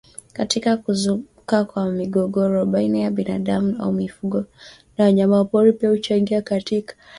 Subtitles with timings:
[0.33, 4.45] katika kuzuka kwa migogoro baina ya binadamu au mifugo
[4.97, 6.95] na wanyamapori pia huchangia katika